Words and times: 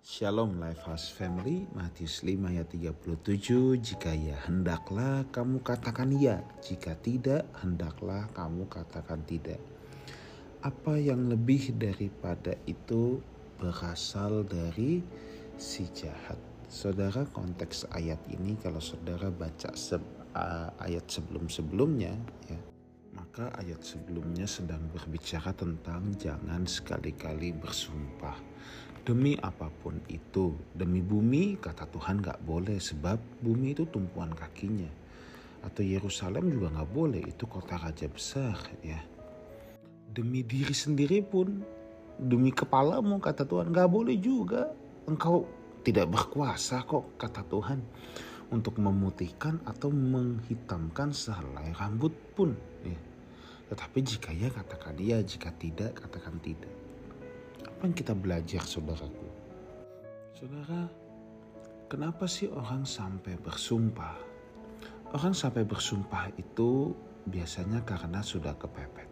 Shalom 0.00 0.56
Lifehouse 0.56 1.12
Family, 1.12 1.68
Matius 1.76 2.24
5 2.24 2.48
ayat 2.48 2.72
37, 2.72 3.76
jika 3.84 4.08
ya 4.08 4.32
hendaklah 4.48 5.28
kamu 5.28 5.60
katakan 5.60 6.08
ya, 6.16 6.40
jika 6.64 6.96
tidak 7.04 7.44
hendaklah 7.60 8.24
kamu 8.32 8.64
katakan 8.64 9.20
tidak. 9.28 9.60
Apa 10.64 10.96
yang 10.96 11.28
lebih 11.28 11.76
daripada 11.76 12.56
itu 12.64 13.20
berasal 13.60 14.40
dari 14.48 15.04
si 15.60 15.84
jahat. 15.92 16.40
Saudara 16.64 17.28
konteks 17.28 17.84
ayat 17.92 18.24
ini 18.32 18.56
kalau 18.56 18.80
saudara 18.80 19.28
baca 19.28 19.76
se 19.76 20.00
uh, 20.00 20.72
ayat 20.80 21.12
sebelum-sebelumnya 21.12 22.16
ya, 22.48 22.60
maka 23.12 23.52
ayat 23.60 23.84
sebelumnya 23.84 24.48
sedang 24.48 24.80
berbicara 24.96 25.52
tentang 25.52 26.08
jangan 26.16 26.64
sekali-kali 26.64 27.52
bersumpah 27.52 28.48
demi 29.04 29.36
apa 29.40 29.68
pun 29.82 29.98
itu. 30.08 30.54
Demi 30.72 31.00
bumi 31.00 31.56
kata 31.56 31.88
Tuhan 31.88 32.20
gak 32.20 32.44
boleh 32.44 32.76
sebab 32.76 33.18
bumi 33.40 33.72
itu 33.76 33.88
tumpuan 33.88 34.32
kakinya. 34.32 34.88
Atau 35.64 35.84
Yerusalem 35.84 36.48
juga 36.48 36.72
gak 36.80 36.90
boleh 36.92 37.22
itu 37.24 37.44
kota 37.44 37.76
raja 37.76 38.08
besar 38.08 38.56
ya. 38.80 39.00
Demi 40.10 40.42
diri 40.42 40.74
sendiri 40.74 41.22
pun 41.22 41.62
demi 42.20 42.52
kepalamu 42.52 43.20
kata 43.20 43.44
Tuhan 43.44 43.72
gak 43.72 43.90
boleh 43.90 44.16
juga. 44.20 44.68
Engkau 45.08 45.48
tidak 45.80 46.12
berkuasa 46.12 46.84
kok 46.84 47.16
kata 47.16 47.40
Tuhan 47.48 47.80
untuk 48.50 48.76
memutihkan 48.82 49.62
atau 49.64 49.88
menghitamkan 49.88 51.14
sehelai 51.14 51.72
rambut 51.78 52.12
pun 52.34 52.52
ya. 52.82 52.98
Tetapi 53.70 53.98
jika 54.02 54.34
ya 54.34 54.50
katakan 54.50 54.98
dia, 54.98 55.22
jika 55.22 55.54
tidak 55.54 55.94
katakan 55.94 56.42
tidak. 56.42 56.74
Apa 57.66 57.88
yang 57.88 57.96
kita 57.96 58.12
belajar 58.16 58.62
saudaraku? 58.64 59.28
Saudara, 60.36 60.88
kenapa 61.88 62.24
sih 62.24 62.48
orang 62.48 62.84
sampai 62.88 63.36
bersumpah? 63.40 64.16
Orang 65.10 65.34
sampai 65.34 65.66
bersumpah 65.66 66.30
itu 66.38 66.94
biasanya 67.26 67.82
karena 67.82 68.22
sudah 68.22 68.54
kepepet. 68.54 69.10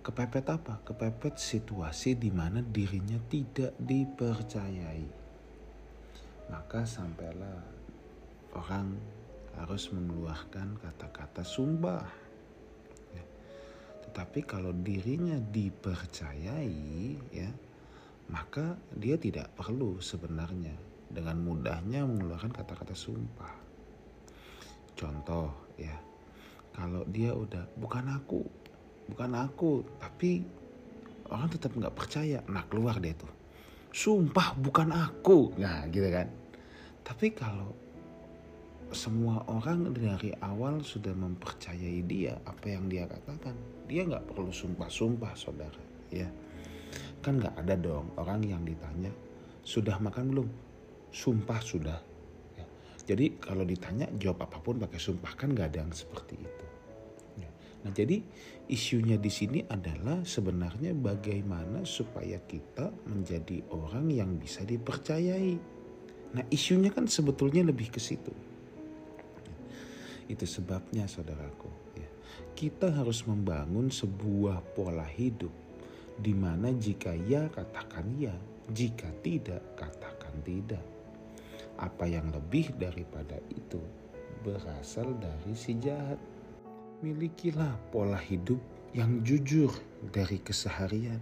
Kepepet 0.00 0.46
apa? 0.48 0.80
Kepepet 0.84 1.36
situasi 1.40 2.16
di 2.16 2.32
mana 2.32 2.60
dirinya 2.60 3.16
tidak 3.28 3.76
dipercayai. 3.80 5.06
Maka 6.50 6.82
sampailah 6.82 7.60
orang 8.56 8.98
harus 9.60 9.92
mengeluarkan 9.92 10.78
kata-kata 10.80 11.42
sumpah. 11.44 12.19
Tetapi 14.10 14.42
kalau 14.42 14.74
dirinya 14.74 15.38
dipercayai, 15.38 17.14
ya, 17.30 17.46
maka 18.26 18.74
dia 18.98 19.14
tidak 19.14 19.54
perlu 19.54 20.02
sebenarnya 20.02 20.74
dengan 21.06 21.38
mudahnya 21.38 22.02
mengeluarkan 22.02 22.50
kata-kata 22.50 22.90
sumpah. 22.98 23.54
Contoh, 24.98 25.54
ya, 25.78 25.94
kalau 26.74 27.06
dia 27.06 27.30
udah 27.30 27.70
bukan 27.78 28.10
aku, 28.10 28.42
bukan 29.10 29.30
aku 29.34 29.82
tapi 29.98 30.42
orang 31.30 31.50
tetap 31.50 31.74
nggak 31.74 31.94
percaya. 31.94 32.42
Nah 32.46 32.66
keluar 32.70 32.98
deh 33.02 33.14
tuh. 33.14 33.30
Sumpah 33.90 34.54
bukan 34.58 34.90
aku. 34.94 35.54
Nah 35.58 35.86
gitu 35.90 36.06
kan. 36.10 36.30
Tapi 37.02 37.34
kalau 37.34 37.74
semua 38.92 39.46
orang 39.46 39.94
dari 39.94 40.34
awal 40.42 40.82
sudah 40.82 41.14
mempercayai 41.14 42.02
dia 42.04 42.38
apa 42.44 42.66
yang 42.74 42.90
dia 42.90 43.06
katakan 43.06 43.54
dia 43.86 44.06
nggak 44.06 44.26
perlu 44.30 44.50
sumpah-sumpah 44.50 45.32
saudara 45.38 45.82
ya 46.10 46.26
kan 47.22 47.38
nggak 47.38 47.54
ada 47.60 47.74
dong 47.78 48.10
orang 48.18 48.42
yang 48.42 48.62
ditanya 48.66 49.12
sudah 49.62 50.00
makan 50.02 50.34
belum 50.34 50.48
sumpah 51.14 51.60
sudah 51.62 51.98
ya. 52.58 52.66
jadi 53.06 53.38
kalau 53.38 53.62
ditanya 53.62 54.10
jawab 54.18 54.46
apa 54.50 54.58
pun 54.58 54.82
pakai 54.82 54.98
sumpah 54.98 55.32
kan 55.38 55.54
nggak 55.54 55.74
ada 55.74 55.78
yang 55.86 55.94
seperti 55.94 56.36
itu 56.40 56.70
Nah, 57.80 57.92
jadi 57.96 58.20
isunya 58.68 59.16
di 59.16 59.32
sini 59.32 59.64
adalah 59.64 60.20
sebenarnya 60.22 60.92
bagaimana 60.92 61.82
supaya 61.88 62.36
kita 62.44 62.92
menjadi 63.08 63.64
orang 63.72 64.12
yang 64.12 64.36
bisa 64.36 64.62
dipercayai. 64.68 65.56
Nah, 66.36 66.44
isunya 66.52 66.92
kan 66.92 67.08
sebetulnya 67.08 67.64
lebih 67.64 67.88
ke 67.88 68.00
situ. 68.00 68.30
Itu 70.30 70.46
sebabnya 70.46 71.10
saudaraku, 71.10 71.98
ya. 71.98 72.06
Kita 72.54 72.94
harus 72.94 73.26
membangun 73.26 73.90
sebuah 73.90 74.62
pola 74.78 75.02
hidup 75.02 75.50
di 76.22 76.30
mana 76.30 76.70
jika 76.70 77.10
ya 77.26 77.50
katakan 77.50 78.06
ya, 78.14 78.30
jika 78.70 79.10
tidak 79.26 79.58
katakan 79.74 80.34
tidak. 80.46 80.84
Apa 81.82 82.06
yang 82.06 82.30
lebih 82.30 82.70
daripada 82.78 83.42
itu 83.50 83.82
berasal 84.46 85.10
dari 85.18 85.52
si 85.58 85.74
jahat 85.82 86.20
milikilah 87.02 87.74
pola 87.90 88.20
hidup 88.20 88.60
yang 88.94 89.24
jujur 89.26 89.72
dari 90.14 90.38
keseharian, 90.38 91.18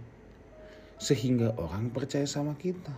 sehingga 1.01 1.57
orang 1.57 1.89
percaya 1.89 2.29
sama 2.29 2.53
kita. 2.59 2.93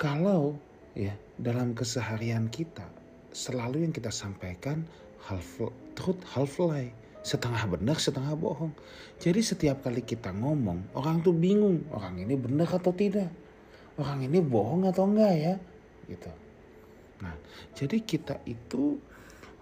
Kalau 0.00 0.56
ya 0.96 1.12
dalam 1.36 1.76
keseharian 1.76 2.48
kita 2.48 3.01
selalu 3.32 3.88
yang 3.88 3.92
kita 3.92 4.12
sampaikan 4.12 4.84
half 5.28 5.58
truth 5.96 6.20
half 6.32 6.60
lie, 6.60 6.92
setengah 7.24 7.64
benar 7.68 7.96
setengah 7.96 8.36
bohong. 8.36 8.72
Jadi 9.18 9.40
setiap 9.40 9.84
kali 9.84 10.04
kita 10.04 10.30
ngomong 10.32 10.92
orang 10.96 11.24
tuh 11.24 11.34
bingung 11.34 11.84
orang 11.92 12.20
ini 12.20 12.36
benar 12.36 12.68
atau 12.70 12.92
tidak, 12.92 13.32
orang 13.96 14.24
ini 14.24 14.38
bohong 14.38 14.88
atau 14.88 15.08
enggak 15.08 15.34
ya, 15.34 15.54
gitu. 16.08 16.32
Nah, 17.22 17.34
jadi 17.78 18.02
kita 18.02 18.42
itu 18.44 18.98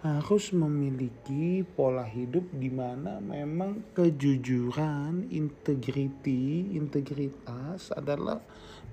harus 0.01 0.49
memiliki 0.49 1.61
pola 1.61 2.01
hidup 2.01 2.49
di 2.57 2.73
mana 2.73 3.21
memang 3.21 3.93
kejujuran, 3.93 5.29
integriti, 5.29 6.73
integritas 6.73 7.93
adalah 7.93 8.41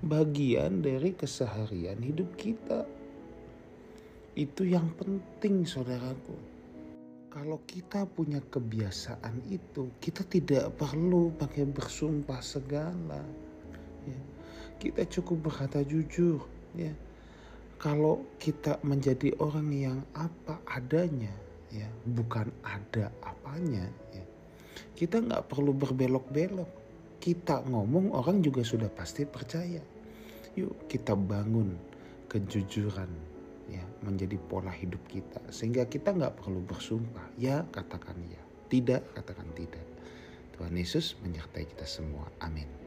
bagian 0.05 0.85
dari 0.85 1.17
keseharian 1.17 1.97
hidup 2.05 2.37
kita. 2.37 2.85
Itu 4.35 4.65
yang 4.65 4.91
penting 4.97 5.65
saudaraku. 5.65 6.37
Kalau 7.29 7.61
kita 7.69 8.09
punya 8.09 8.41
kebiasaan 8.41 9.45
itu, 9.53 9.93
kita 10.01 10.25
tidak 10.25 10.73
perlu 10.75 11.29
pakai 11.37 11.69
bersumpah 11.69 12.41
segala. 12.41 13.21
Ya. 14.09 14.21
Kita 14.81 15.05
cukup 15.05 15.51
berkata 15.51 15.85
jujur, 15.85 16.41
ya 16.73 16.89
kalau 17.79 18.27
kita 18.43 18.75
menjadi 18.83 19.31
orang 19.39 19.71
yang 19.71 19.99
apa 20.11 20.59
adanya 20.67 21.31
ya 21.71 21.87
bukan 22.11 22.51
ada 22.67 23.07
apanya 23.23 23.87
ya 24.11 24.25
kita 24.99 25.23
nggak 25.23 25.47
perlu 25.47 25.71
berbelok-belok 25.71 26.67
kita 27.23 27.63
ngomong 27.71 28.11
orang 28.11 28.43
juga 28.43 28.67
sudah 28.67 28.91
pasti 28.91 29.23
percaya 29.23 29.79
yuk 30.59 30.75
kita 30.91 31.15
bangun 31.15 31.71
kejujuran 32.27 33.07
ya 33.69 33.83
menjadi 34.01 34.35
pola 34.37 34.73
hidup 34.73 35.01
kita. 35.05 35.39
Sehingga 35.53 35.85
kita 35.85 36.13
nggak 36.13 36.41
perlu 36.41 36.65
bersumpah. 36.65 37.29
Ya 37.37 37.65
katakan 37.69 38.17
ya. 38.29 38.41
Tidak 38.69 39.13
katakan 39.13 39.49
tidak. 39.53 39.85
Tuhan 40.57 40.75
Yesus 40.75 41.15
menyertai 41.21 41.65
kita 41.69 41.85
semua. 41.87 42.27
Amin 42.43 42.78